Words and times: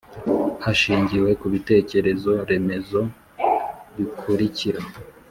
hashingiwe 0.63 1.29
ku 1.39 1.45
bitekerezo 1.53 2.31
remezo 2.49 2.99
bikurikira: 3.95 4.81